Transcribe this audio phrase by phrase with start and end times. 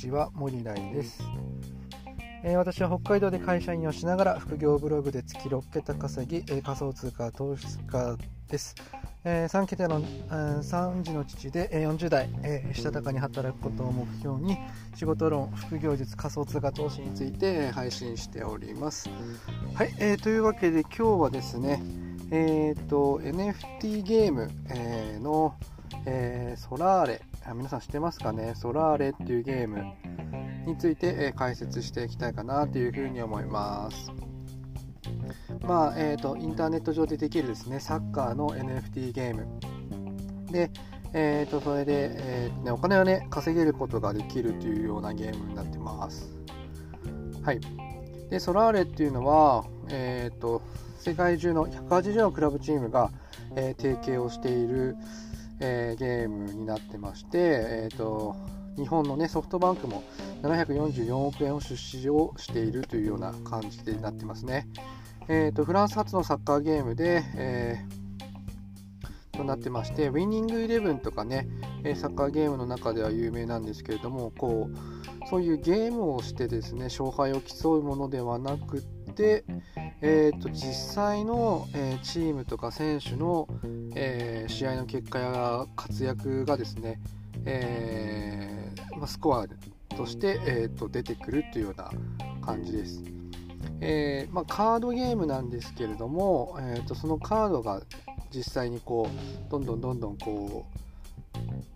[0.00, 1.22] ちは森来です、
[2.42, 8.16] えー、私は北海道で会社員をしながら副業ブログで月6桁稼ぎ、えー、仮想通貨投資家
[8.48, 8.74] です、
[9.24, 14.56] えー、3桁の、えー、3児の父で、えー、40代、えー、したたかに働くことを目標に
[14.94, 19.10] 仕事論副業術仮想通貨投資について、配信しております。
[19.74, 21.82] はい、えー、というわけで今日はですね
[22.32, 25.56] えーと、NFT ゲーム、えー、の、
[26.06, 27.22] えー、ソラーレ
[27.54, 28.54] 皆さん知ってますかね？
[28.54, 29.82] ソラーレっていうゲーム。
[30.66, 34.12] について、え、解説していきたいかなというふうに思います。
[35.62, 39.46] まあえーと、インターネット上でできるですねサッカーの NFT ゲーム。
[40.50, 40.70] で、
[41.12, 46.30] えーと、それで、えーね、お金をね稼げることができるというようなゲームになってます。
[47.42, 47.60] はい。
[48.30, 50.62] でソラーレっていうのは、えーと
[50.98, 53.10] 世界中の180のクラブチームが、
[53.56, 54.96] えー、提携をしている、
[55.60, 58.36] えー、ゲームになってまして、えーと、
[58.76, 60.02] 日本の、ね、ソフトバンクも
[60.42, 64.68] 744億円を出資をしているというような感じでなってますね。
[65.28, 71.48] えーと、フランス発のサッカーゲームで、えー、となってましてウィニングイレブンとかね
[71.96, 78.82] サッカーゲームの中では有名なんですけれどもこうそういうゲームをしてですね勝敗を競うものではなく
[79.14, 79.44] て、
[80.02, 83.46] えーと、実際の、えー、チームとか選手の、
[83.94, 86.98] えー、試合の結果や活躍がですね、
[87.44, 89.46] えー、まあ、スコア
[89.94, 91.90] として、えーと、出てくるというような
[92.40, 93.02] 感じです。
[93.82, 97.82] えまあ、カードゲームなんですけれども、えーと、そのカードが
[98.34, 100.66] 実際にこうどんどんどんどんこ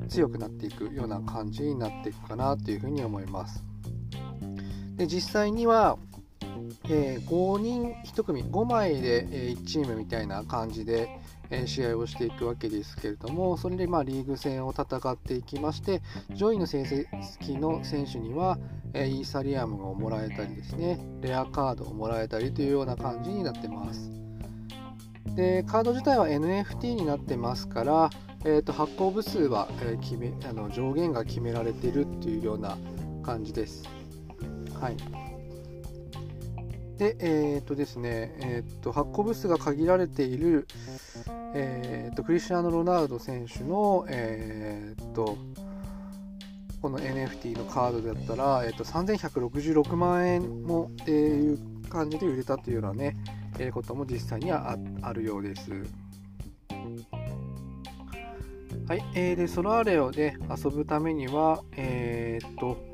[0.00, 3.64] う強くなっていくような感じになっていくかなというふうに思います。
[4.96, 5.98] で実際には、
[6.88, 11.20] えー、5人1組5枚で、え1チームみたいな感じで、
[11.50, 18.58] え試合をしていくわけですけれどもそれでまあリーグ戦を戦っていきまして上位の成績の選手には、
[18.94, 24.10] えイーサリアムをもらえたりですねレアカードをもらえたりというような感じになってます。
[25.34, 28.10] でカード自体は NFT になってますから、
[28.44, 32.76] えー、と発行部数は、え決めあの上限が決められているっていうような
[33.22, 33.84] 感じです。
[34.80, 35.31] はい。
[37.02, 40.68] で、えっ、とですね、えっ、と、発行部数が限られている、
[41.52, 45.36] えっ、と、クリスチャーノ・ロナウド選手の、えっと、
[46.80, 51.58] この NFT のカードだったら、えっと、3166万円もっていう
[51.88, 53.16] 感じで売れたというようなね、
[53.58, 55.72] えー、ことも実際にはあるようです。
[58.86, 62.91] はい、えー、で、ソラーレをで遊ぶためには、え、っと、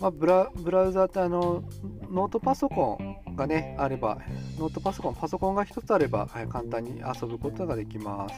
[0.00, 1.62] まあ、ブラブラウザってあの
[2.10, 4.18] ノートパソコンがねあれば
[4.58, 8.34] ノートパソコンパソコンが1つあれば、はい、簡単に遊ぶことができます。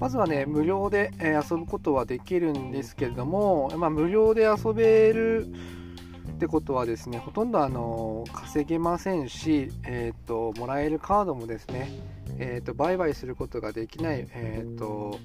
[0.00, 11.90] まずはね無料で、え、遊ぶことはできるんですけれども、まあ、無料で遊べるってことはですねほとんどあの稼げませんし、えーと、もらえるカードもですね、
[12.38, 15.18] えーと、売買することができない、えーと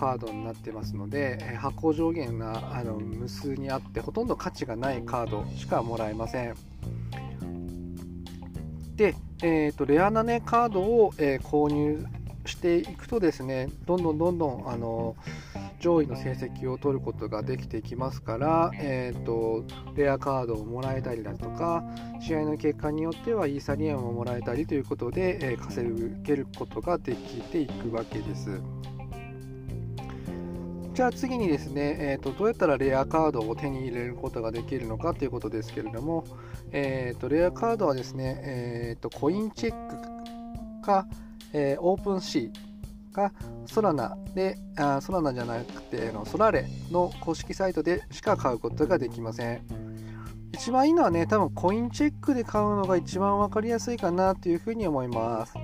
[0.00, 6.54] カードになってますので、え発行上限があの無数にあってほとんど価値がないカードしかもらえません
[8.96, 12.06] で、えーと、レアな、ね、カードを、えー、購入
[12.46, 15.16] していくとですねどんどんどんどんあの
[15.80, 19.64] 上位の成績を取ることができていきますから、えーと、
[19.96, 21.84] レアカードをもらえたりだとか
[22.22, 25.86] 試合の結果によってはイーサリアムをもらえたりということで、えー、稼
[26.22, 28.60] げることができていくわけです。
[31.00, 36.26] じゃあ次にですね、えーと、どうやったらレアカードを手に入れることができるのかということですけれども、
[36.72, 41.06] えーと、レアカードはですね、えーと、コインチェックか、
[41.54, 43.32] えー、 OpenSea か
[43.64, 49.62] ソラナであソラナじゃなくての Sorare の公式サイトでしか買うことができません。
[50.52, 55.54] 一番いいのはね多分コインチェックで買うのが一番分かりやすいかなというふうに思います。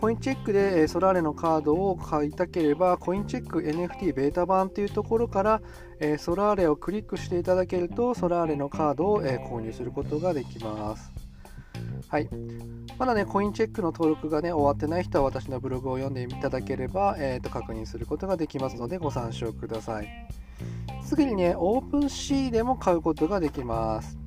[0.00, 5.60] コインチェックでソラーレのカードを買いたければ、コインチェック NFT ベータ版というところから、
[6.00, 11.12] えソラーレをクリックしていただけると、ソラーレのカードを、え購入することができます。
[12.08, 12.30] はい。
[12.98, 20.08] まだね、コインチェックの登録がね、終わってない人は私のブログを読んでいただければ、えー、と確認することができますので、ご参照ください。
[21.04, 24.19] 次にね、 OpenSea でも買うことができます。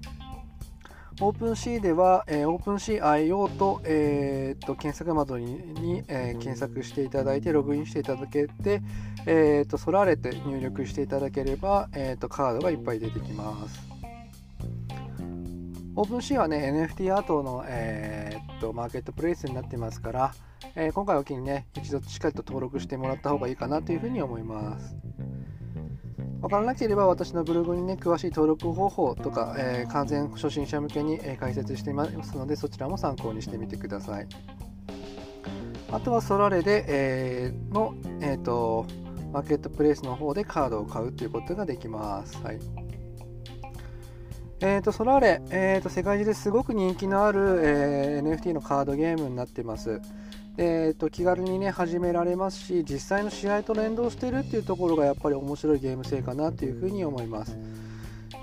[1.22, 8.82] OpenSea では、えー、 OpenSea IO と,、えー、と検索窓にに、えー、検索していただいてログインしていただけて、
[9.28, 13.80] えー、と Sorare って入力していただければ、えー、とカードがいっぱい出てきます。
[15.96, 20.34] OpenSea はね NFT アートの、えー、とマーケットプレイスになってますから、
[20.76, 24.96] えー、今回を機にね一度しっかりと登録してもらった方がいいかなというふうに思います。
[26.44, 34.28] 分からなければ私のブログにね詳しい登録方法とか、えー、完全初心者向けに、え解説していますのでそちらも参考にしてみてください。
[35.90, 38.86] あとはソラレで、えー、の、えーと、
[39.32, 42.60] マーケットプレイスの方でカードを買うということができます、はい。
[44.66, 50.00] えーと、ソラーレ、えーと、世界中ですごく人気のある、えー、NFT のカードゲームになってます。
[50.56, 57.58] えーと、気軽にね始められますし実際の試合と連動してるっていうところがやっぱり面白いゲーム性かなというふうに思います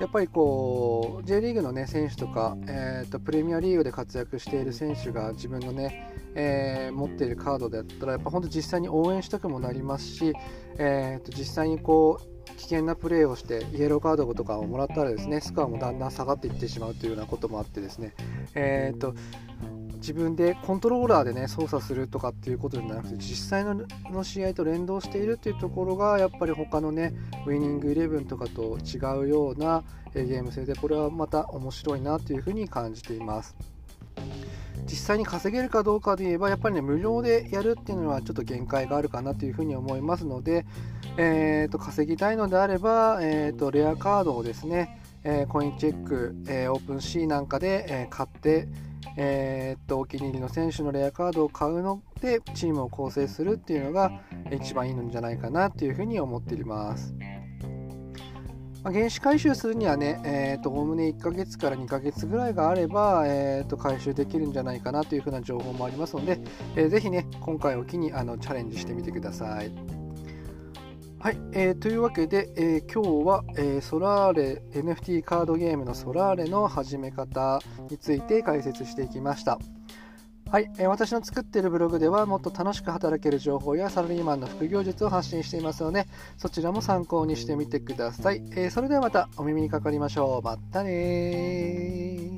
[0.00, 10.32] やっぱりこう J リーグのね選手とか、えーと、プレミアリーグで活躍している選手が自分のね、えー、持っているカードだったらやっぱ本当実際に応援したくもなりますし、
[10.78, 18.14] えーと、実際にこう危険なプレーをしてイエローカードとかをもらったらですねスコアもだんだん下がっていってしまうというようなこともあってですね、
[18.54, 19.14] えーと
[20.00, 27.12] 自分でコントローラーでね操作するとかっていうことじゃなくて実際の試合と連動しているっていうところがやっぱり他のね
[27.46, 28.96] ウィニングイレブンとかと違
[29.26, 29.84] うような
[30.14, 33.54] ゲーム性でこれはまた面白いなというふうに感じています。
[34.86, 40.64] 実際に稼げるかどうかで言えばやっぱりね無料でやるっていうのはちょっと限界があるかなというふうに思いますので、
[41.16, 48.68] えー、と稼ぎたいのであれば、えー、とレアカードをですね、えー、コインチェック、えー、 OpenSea なんかで、えー、買って
[49.16, 54.12] えー、っとお気に入りの選手のレアカードを買うのでチームを構成するっていうのが
[54.50, 57.14] 一番いいのじゃないかなっていうふうに思っています。
[58.82, 66.40] まあ、原資回収するにはね、えーと、おおむね1ヶ月から2ヶ月ぐらいがあれば、えーと、回収できるんじゃないかなというふうな情報もありますので、
[66.76, 69.89] えー、ぜひね、今回を機にあのチャレンジしてみてください。
[71.22, 79.58] はい、えー、というわけで、えー、今日は、えー、ソラーレ NFT カードゲームのソラーレの始め方について解説していきました。
[80.50, 86.06] はい、えー、私の作っているブログではもっと楽しく働ける情報やサラリーマンの副業術を発信していますので
[86.38, 88.42] そちらも参考にしてみてください。
[88.52, 90.42] えー、それではまたお耳にかかりましょう。
[90.42, 92.30] またね